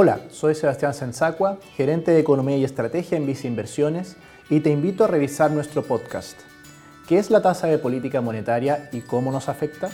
Hola, 0.00 0.20
soy 0.30 0.54
Sebastián 0.54 0.94
Sensacua, 0.94 1.58
gerente 1.74 2.12
de 2.12 2.20
Economía 2.20 2.56
y 2.56 2.62
Estrategia 2.62 3.18
en 3.18 3.26
Visa 3.26 3.48
Inversiones 3.48 4.14
y 4.48 4.60
te 4.60 4.70
invito 4.70 5.02
a 5.02 5.08
revisar 5.08 5.50
nuestro 5.50 5.82
podcast. 5.82 6.38
¿Qué 7.08 7.18
es 7.18 7.30
la 7.30 7.42
tasa 7.42 7.66
de 7.66 7.78
política 7.78 8.20
monetaria 8.20 8.90
y 8.92 9.00
cómo 9.00 9.32
nos 9.32 9.48
afecta? 9.48 9.90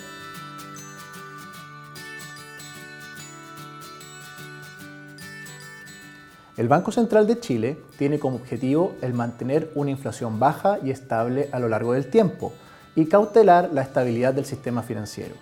El 6.58 6.68
Banco 6.68 6.92
Central 6.92 7.26
de 7.26 7.40
Chile 7.40 7.78
tiene 7.96 8.18
como 8.18 8.36
objetivo 8.36 8.96
el 9.00 9.14
mantener 9.14 9.70
una 9.74 9.90
inflación 9.90 10.38
baja 10.38 10.80
y 10.84 10.90
estable 10.90 11.48
a 11.50 11.58
lo 11.58 11.70
largo 11.70 11.94
del 11.94 12.10
tiempo 12.10 12.52
y 12.94 13.06
cautelar 13.06 13.70
la 13.72 13.80
estabilidad 13.80 14.34
del 14.34 14.44
sistema 14.44 14.82
financiero. 14.82 15.34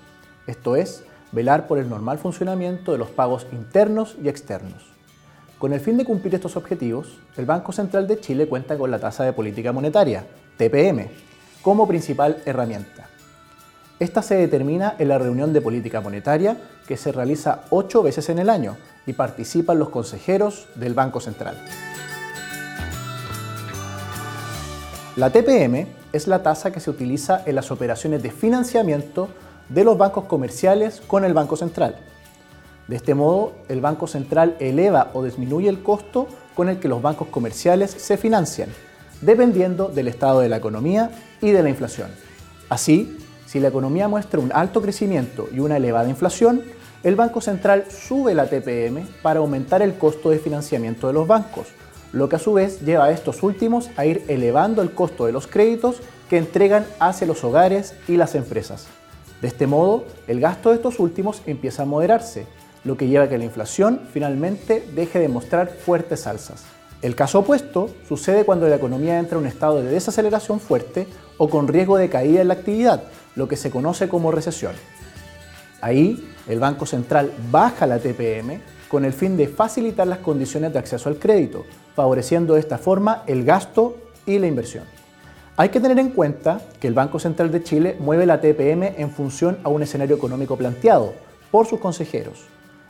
Esto 0.47 0.77
es, 0.77 1.03
velar 1.33 1.67
por 1.67 1.79
el 1.79 1.89
normal 1.89 2.19
funcionamiento 2.19 2.93
de 2.93 2.99
los 2.99 3.11
pagos 3.11 3.47
internos 3.53 4.17
y 4.23 4.29
externos. 4.29 4.93
Con 5.59 5.73
el 5.73 5.81
fin 5.81 5.97
de 5.97 6.05
cumplir 6.05 6.35
estos 6.35 6.57
objetivos, 6.57 7.19
el 7.37 7.47
Banco 7.47 7.73
Central 7.73 8.07
de 8.07 8.21
Chile 8.21 8.49
cuenta 8.49 8.77
con 8.77 8.91
la 8.91 8.99
tasa 8.99 9.25
de 9.25 9.33
política 9.33 9.73
monetaria, 9.73 10.27
TPM, 10.57 11.09
como 11.63 11.89
principal 11.89 12.43
herramienta. 12.45 13.09
Esta 13.99 14.23
se 14.23 14.35
determina 14.35 14.97
en 14.99 15.09
la 15.09 15.19
reunión 15.19 15.53
de 15.53 15.61
política 15.61 16.01
monetaria 16.01 16.57
que 16.89 16.97
se 16.97 17.13
realiza 17.13 17.63
ocho 17.71 18.03
veces 18.03 18.29
en 18.29 18.41
el 18.41 18.51
año 18.51 18.77
y 19.07 19.13
participan 19.13 19.79
los 19.79 19.91
consejeros 19.91 20.67
del 20.75 20.95
Banco 20.95 21.21
Central. 21.21 21.57
La 25.15 25.31
TPM 25.31 25.87
es 26.13 26.27
la 26.27 26.43
tasa 26.43 26.73
que 26.73 26.81
se 26.81 26.91
utiliza 26.91 27.43
en 27.47 27.55
las 27.55 27.71
operaciones 27.71 28.23
de 28.23 28.31
financiamiento 28.33 29.29
de 29.73 29.85
los 29.85 29.97
bancos 29.97 30.25
comerciales 30.25 31.01
con 31.07 31.25
el 31.25 31.33
Banco 31.33 31.57
Central. 31.57 31.97
De 32.89 32.97
este 32.97 33.15
modo, 33.15 33.53
el 33.69 33.81
Banco 33.81 34.07
Central 34.07 34.57
eleva 34.61 35.11
o 35.15 35.25
disminuye 35.25 35.69
el 35.69 35.83
costo 35.83 36.29
con 36.55 36.69
el 36.69 36.79
que 36.79 36.89
los 36.89 37.01
bancos 37.01 37.29
comerciales 37.29 37.91
se 37.91 38.17
financian, 38.17 38.69
dependiendo 39.21 39.89
del 39.89 40.09
estado 40.09 40.41
de 40.41 40.49
la 40.49 40.59
economía 40.59 41.11
y 41.41 41.53
de 41.53 41.63
la 41.63 41.71
inflación. 41.71 42.11
Así, 42.69 43.19
si 43.47 43.61
la 43.61 43.69
economía 43.69 44.09
muestra 44.09 44.41
un 44.41 44.53
alto 44.53 44.83
crecimiento 44.83 45.49
y 45.53 45.61
una 45.61 45.77
elevada 45.77 46.09
inflación, 46.09 46.63
el 47.03 47.17
Banco 47.17 47.41
Central 47.41 47.87
sube 47.91 48.35
la 48.35 48.47
TPM 48.47 49.07
para 49.23 49.41
aumentar 49.41 49.81
el 49.83 49.95
costo 49.95 50.31
de 50.31 50.39
financiamiento 50.39 51.07
de 51.07 51.15
los 51.15 51.27
bancos, 51.27 51.69
lo 52.13 52.29
que 52.29 52.37
a 52.37 52.39
su 52.39 52.53
vez 52.53 52.81
lleva 52.83 53.07
a 53.07 53.11
estos 53.11 53.43
últimos 53.43 53.89
a 53.97 54.05
ir 54.05 54.23
elevando 54.29 54.83
el 54.83 54.93
costo 54.93 55.25
de 55.25 55.33
los 55.33 55.47
créditos 55.47 56.01
que 56.29 56.37
entregan 56.37 56.87
hacia 57.01 57.27
los 57.27 57.43
hogares 57.43 57.95
y 58.07 58.17
las 58.17 58.35
empresas. 58.35 58.87
De 59.43 59.49
este 59.49 59.67
modo, 59.67 60.05
el 60.29 60.39
gasto 60.39 60.71
de 60.71 60.77
estos 60.77 61.01
últimos 61.01 61.43
empieza 61.47 61.83
a 61.83 61.87
moderarse, 61.87 62.47
lo 62.85 62.97
que 62.97 63.09
lleva 63.09 63.25
a 63.25 63.29
que 63.29 63.39
la 63.39 63.45
inflación 63.45 64.01
finalmente 64.13 64.87
deje 64.95 65.19
de 65.19 65.29
mostrar 65.29 65.69
fuertes 65.69 66.29
alzas. 66.29 66.63
El 67.03 67.17
caso 67.17 67.41
opuesto 67.41 67.91
sucede 68.07 68.45
cuando 68.45 68.69
la 68.69 68.77
economía 68.77 69.19
entra 69.19 69.37
en 69.37 69.43
un 69.43 69.49
estado 69.49 69.83
de 69.83 69.91
desaceleración 69.91 70.61
fuerte 70.61 71.09
o 71.39 71.51
con 71.51 71.67
riesgo 71.67 71.97
de 71.97 72.09
caída 72.09 72.41
en 72.41 72.49
la 72.49 72.55
actividad, 72.55 73.03
lo 73.35 73.49
que 73.49 73.57
se 73.57 73.73
conoce 73.73 74.09
como 74.09 74.31
recesión. 74.31 74.75
Ahí, 75.81 76.33
el 76.47 76.61
Banco 76.61 76.87
Central 76.87 77.33
baja 77.51 77.89
la 77.89 77.99
TPM 77.99 78.61
con 78.87 79.05
el 79.05 79.13
fin 79.13 79.37
de 79.37 79.49
facilitar 79.49 80.07
las 80.07 80.19
condiciones 80.19 80.73
de 80.73 80.79
acceso 80.79 81.09
al 81.09 81.17
crédito, 81.17 81.67
favoreciendo 81.97 82.55
de 82.55 82.61
esta 82.61 82.79
forma 82.79 83.25
el 83.27 83.45
gasto 83.45 83.97
y 84.25 84.39
la 84.39 84.47
inversión. 84.47 85.02
Hay 85.55 85.69
que 85.69 85.81
tener 85.81 85.99
en 85.99 86.11
cuenta 86.13 86.63
que 86.81 86.89
el 86.89 86.95
Banco 86.95 87.19
Central 87.19 87.53
de 87.53 87.63
Chile 87.63 87.95
mueve 88.01 88.25
la 88.25 88.41
TPM 88.41 88.95
en 88.97 89.11
función 89.11 89.59
a 89.65 89.69
un 89.69 89.83
escenario 89.83 90.17
económico 90.17 90.57
planteado 90.57 91.13
por 91.51 91.67
sus 91.67 91.79
consejeros. 91.79 92.47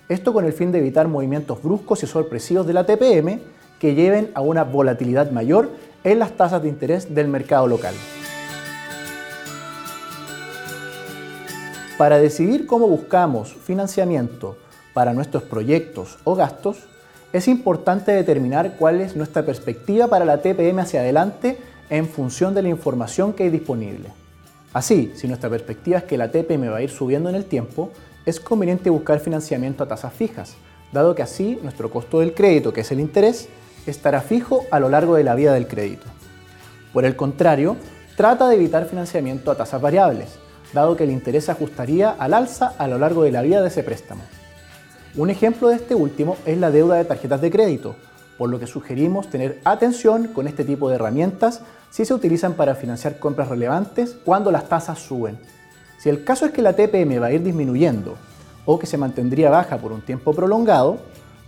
Esto 0.08 0.32
con 0.32 0.44
el 0.44 0.52
fin 0.52 0.70
de 0.70 0.78
evitar 0.78 1.08
movimientos 1.08 1.60
bruscos 1.60 2.04
y 2.04 2.06
sorpresivos 2.06 2.64
de 2.64 2.72
la 2.72 2.86
TPM 2.86 3.40
que 3.80 3.96
lleven 3.96 4.30
a 4.34 4.42
una 4.42 4.62
volatilidad 4.62 5.32
mayor 5.32 5.70
en 6.04 6.20
las 6.20 6.36
tasas 6.36 6.62
de 6.62 6.68
interés 6.68 7.12
del 7.12 7.26
mercado 7.26 7.66
local. 7.66 7.94
Para 11.98 12.18
decidir 12.18 12.66
cómo 12.66 12.86
buscamos 12.86 13.54
financiamiento 13.54 14.56
para 14.94 15.14
nuestros 15.14 15.42
proyectos 15.42 16.18
o 16.22 16.36
gastos, 16.36 16.86
es 17.32 17.48
importante 17.48 18.12
determinar 18.12 18.76
cuál 18.78 19.00
es 19.00 19.16
nuestra 19.16 19.42
perspectiva 19.42 20.06
para 20.06 20.24
la 20.24 20.42
TPM 20.42 20.78
hacia 20.78 21.00
adelante 21.00 21.58
en 21.90 22.06
función 22.08 22.54
de 22.54 22.62
la 22.62 22.68
información 22.68 23.32
que 23.32 23.44
hay 23.44 23.50
disponible. 23.50 24.08
Así, 24.72 25.12
si 25.14 25.28
nuestra 25.28 25.50
perspectiva 25.50 25.98
es 25.98 26.04
que 26.04 26.16
la 26.16 26.30
TPM 26.30 26.70
va 26.70 26.78
a 26.78 26.82
ir 26.82 26.90
subiendo 26.90 27.28
en 27.28 27.34
el 27.34 27.44
tiempo, 27.44 27.90
es 28.24 28.40
conveniente 28.40 28.90
buscar 28.90 29.20
financiamiento 29.20 29.84
a 29.84 29.88
tasas 29.88 30.12
fijas, 30.12 30.54
dado 30.92 31.14
que 31.14 31.22
así 31.22 31.58
nuestro 31.62 31.90
costo 31.90 32.20
del 32.20 32.34
crédito, 32.34 32.72
que 32.72 32.82
es 32.82 32.92
el 32.92 33.00
interés, 33.00 33.48
estará 33.86 34.20
fijo 34.20 34.64
a 34.70 34.80
lo 34.80 34.88
largo 34.88 35.16
de 35.16 35.24
la 35.24 35.34
vida 35.34 35.52
del 35.52 35.66
crédito. 35.66 36.06
Por 36.92 37.04
el 37.04 37.16
contrario, 37.16 37.76
trata 38.16 38.48
de 38.48 38.56
evitar 38.56 38.86
financiamiento 38.86 39.50
a 39.50 39.56
tasas 39.56 39.80
variables, 39.80 40.38
dado 40.72 40.96
que 40.96 41.04
el 41.04 41.10
interés 41.10 41.46
se 41.46 41.52
ajustaría 41.52 42.10
al 42.10 42.34
alza 42.34 42.74
a 42.78 42.86
lo 42.86 42.98
largo 42.98 43.24
de 43.24 43.32
la 43.32 43.42
vida 43.42 43.60
de 43.60 43.68
ese 43.68 43.82
préstamo. 43.82 44.22
Un 45.16 45.28
ejemplo 45.28 45.68
de 45.68 45.76
este 45.76 45.94
último 45.94 46.36
es 46.46 46.56
la 46.56 46.70
deuda 46.70 46.96
de 46.96 47.04
tarjetas 47.04 47.40
de 47.40 47.50
crédito, 47.50 47.96
por 48.38 48.50
lo 48.50 48.58
que 48.58 48.66
sugerimos 48.66 49.28
tener 49.28 49.60
atención 49.64 50.28
con 50.28 50.46
este 50.46 50.64
tipo 50.64 50.88
de 50.88 50.96
herramientas 50.96 51.62
si 51.90 52.04
se 52.04 52.14
utilizan 52.14 52.54
para 52.54 52.74
financiar 52.74 53.18
compras 53.18 53.48
relevantes 53.48 54.16
cuando 54.24 54.50
las 54.50 54.68
tasas 54.68 54.98
suben. 54.98 55.38
Si 55.98 56.08
el 56.08 56.24
caso 56.24 56.46
es 56.46 56.52
que 56.52 56.62
la 56.62 56.72
TPM 56.72 57.20
va 57.22 57.26
a 57.26 57.32
ir 57.32 57.42
disminuyendo 57.42 58.16
o 58.64 58.78
que 58.78 58.86
se 58.86 58.98
mantendría 58.98 59.50
baja 59.50 59.78
por 59.78 59.92
un 59.92 60.02
tiempo 60.02 60.32
prolongado, 60.32 60.98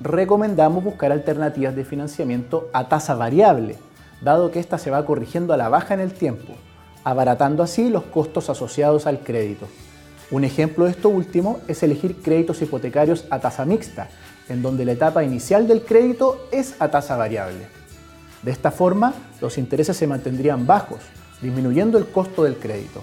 recomendamos 0.01 0.85
buscar 0.85 1.13
alternativas 1.13 1.75
de 1.75 1.85
financiamiento 1.85 2.69
a 2.73 2.89
tasa 2.89 3.15
variable, 3.15 3.79
dado 4.21 4.51
que 4.51 4.61
ésta 4.61 4.79
se 4.79 4.91
va 4.91 5.05
corrigiendo 5.07 5.55
a 5.55 5.57
la 5.57 5.69
baja 5.69 5.95
en 5.95 6.01
el 6.01 6.13
tiempo, 6.13 6.53
abaratando 7.05 7.63
así 7.63 7.89
los 7.89 8.05
costos 8.05 8.51
asociados 8.51 9.07
al 9.07 9.21
crédito. 9.21 9.67
Un 10.31 10.45
ejemplo 10.45 10.87
de 10.87 10.93
esto 10.93 11.09
último 11.09 11.61
es 11.69 11.83
elegir 11.83 12.17
créditos 12.23 12.61
hipotecarios 12.63 13.25
a 13.31 13.41
tasa 13.41 13.65
mixta, 13.65 14.09
en 14.49 14.63
donde 14.63 14.85
la 14.85 14.93
etapa 14.93 15.23
inicial 15.23 15.69
del 15.69 15.83
crédito 15.83 16.49
es 16.51 16.75
a 16.79 16.91
tasa 16.91 17.17
variable. 17.17 17.67
De 18.43 18.51
esta 18.51 18.71
forma, 18.71 19.15
los 19.41 19.59
intereses 19.59 19.97
se 19.97 20.07
mantendrían 20.07 20.67
bajos, 20.67 21.01
disminuyendo 21.41 21.99
el 21.99 22.07
costo 22.07 22.45
del 22.45 22.57
crédito. 22.57 23.03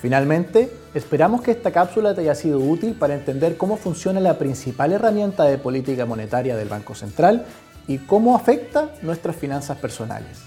Finalmente, 0.00 0.70
esperamos 0.92 1.40
que 1.40 1.50
esta 1.50 1.70
cápsula 1.70 2.14
te 2.14 2.20
haya 2.20 2.34
sido 2.34 2.58
útil 2.58 2.94
para 2.94 3.14
entender 3.14 3.56
cómo 3.56 3.76
funciona 3.76 4.20
la 4.20 4.38
principal 4.38 4.92
herramienta 4.92 5.44
de 5.44 5.56
política 5.56 6.04
monetaria 6.04 6.56
del 6.56 6.68
Banco 6.68 6.94
Central 6.94 7.46
y 7.86 7.98
cómo 7.98 8.36
afecta 8.36 8.90
nuestras 9.02 9.36
finanzas 9.36 9.78
personales. 9.78 10.42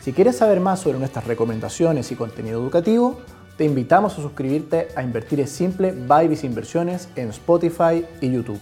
Si 0.00 0.12
quieres 0.12 0.36
saber 0.36 0.60
más 0.60 0.80
sobre 0.80 0.98
nuestras 0.98 1.26
recomendaciones 1.26 2.10
y 2.10 2.16
contenido 2.16 2.60
educativo, 2.60 3.20
te 3.62 3.66
invitamos 3.66 4.14
a 4.14 4.16
suscribirte 4.16 4.88
a 4.96 5.04
Invertir 5.04 5.38
es 5.38 5.50
Simple 5.50 5.92
by 5.92 6.36
Inversiones 6.42 7.08
en 7.14 7.28
Spotify 7.28 8.04
y 8.20 8.32
YouTube. 8.32 8.58